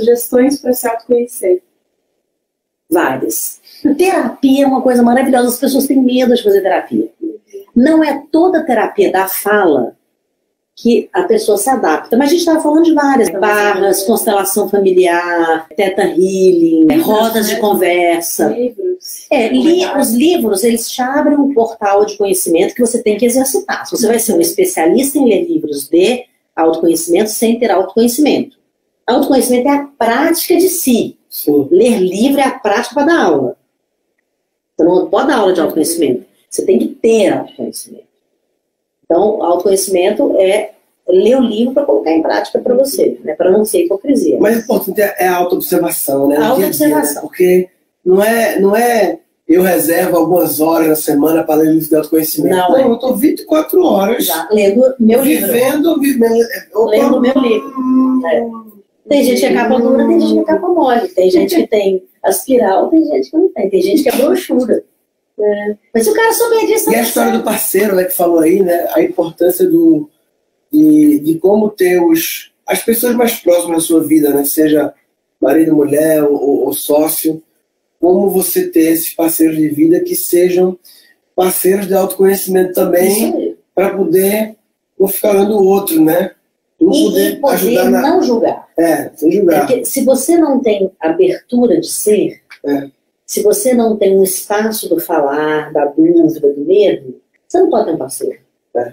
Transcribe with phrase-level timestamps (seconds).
[0.00, 1.62] Sugestões para se autoconhecer?
[2.90, 3.60] Várias.
[3.96, 7.08] Terapia é uma coisa maravilhosa, as pessoas têm medo de fazer terapia.
[7.74, 9.96] Não é toda terapia da fala
[10.74, 12.16] que a pessoa se adapta.
[12.16, 17.54] Mas a gente estava falando de várias barras, constelação familiar, teta healing, livros, rodas de
[17.54, 17.60] né?
[17.60, 18.48] conversa.
[18.48, 19.26] Livros.
[19.30, 23.26] É, li, os livros, eles te abrem um portal de conhecimento que você tem que
[23.26, 23.86] exercitar.
[23.86, 26.24] Se você vai ser um especialista em ler livros de
[26.56, 28.59] autoconhecimento sem ter autoconhecimento.
[29.10, 31.18] Autoconhecimento é a prática de si.
[31.28, 31.68] Sim.
[31.70, 33.56] Ler livro é a prática para dar aula.
[34.76, 36.24] Você não pode dar aula de autoconhecimento.
[36.48, 38.08] Você tem que ter autoconhecimento.
[39.04, 40.72] Então, autoconhecimento é
[41.08, 43.34] ler o livro para colocar em prática para você, né?
[43.34, 44.38] para não ser hipocrisia.
[44.40, 46.36] Mas o importante é a autoobservação, né?
[46.36, 47.14] A autoobservação.
[47.14, 47.20] Né?
[47.20, 47.68] Porque
[48.04, 49.18] não é, não é
[49.50, 52.56] eu reservo algumas horas na semana para ler livros de autoconhecimento.
[52.56, 52.84] Não, não é.
[52.84, 55.46] eu estou 24 horas Já, lendo meu livro.
[55.52, 56.46] Vivendo, vivendo.
[56.86, 58.26] Lendo meu livro.
[58.26, 58.69] É.
[59.10, 61.08] Tem gente que é capa dura, tem gente que é capa mole.
[61.08, 63.68] Tem gente que tem aspiral, tem gente que não tem.
[63.68, 64.84] Tem gente que é brochura.
[65.36, 65.76] É.
[65.92, 66.92] Mas se o cara souber disso...
[66.92, 70.08] E a história do parceiro, né, que falou aí, né, a importância do,
[70.72, 74.94] de, de como ter os, as pessoas mais próximas da sua vida, né, seja
[75.40, 77.42] marido, mulher ou, ou sócio,
[77.98, 80.78] como você ter esses parceiros de vida que sejam
[81.34, 84.54] parceiros de autoconhecimento também, para poder
[84.96, 86.32] não ficar olhando o outro, né?
[86.80, 88.00] Não e poder, na...
[88.00, 88.68] não julgar.
[88.78, 89.66] É, sem julgar.
[89.66, 92.90] Porque se você não tem abertura de ser, é.
[93.30, 97.86] Se você não tem um espaço do falar, da dúvida, do medo, você não pode
[97.86, 98.38] ter um parceiro.
[98.76, 98.92] É.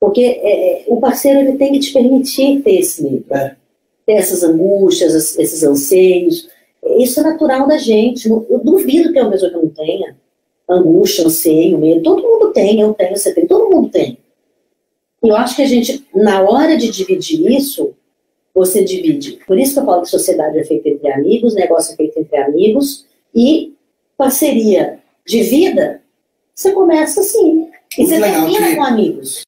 [0.00, 3.54] Porque é, é, o parceiro ele tem que te permitir ter esse medo, é.
[4.06, 6.48] ter essas angústias, esses anseios.
[6.96, 8.30] Isso é natural da gente.
[8.30, 10.16] Eu duvido que a pessoa que não tenha
[10.66, 12.02] angústia, anseio, medo.
[12.02, 14.16] Todo mundo tem, eu tenho, você tem, todo mundo tem.
[15.22, 17.94] E eu acho que a gente, na hora de dividir isso,
[18.54, 19.38] você divide.
[19.46, 22.36] Por isso que eu falo que sociedade é feita entre amigos, negócio é feito entre
[22.38, 23.74] amigos, e
[24.16, 26.02] parceria de vida,
[26.54, 27.70] você começa assim.
[27.96, 29.42] E você termina com amigos.